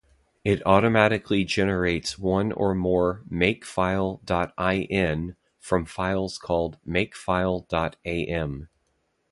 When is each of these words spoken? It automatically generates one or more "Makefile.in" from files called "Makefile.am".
It 0.43 0.65
automatically 0.65 1.43
generates 1.43 2.17
one 2.17 2.51
or 2.53 2.73
more 2.73 3.21
"Makefile.in" 3.29 5.35
from 5.59 5.85
files 5.85 6.39
called 6.39 6.79
"Makefile.am". 6.83 8.69